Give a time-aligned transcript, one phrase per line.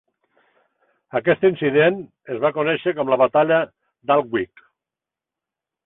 [1.19, 2.01] Aquest incident
[2.37, 4.69] es va conèixer com la batalla d'Alnwick.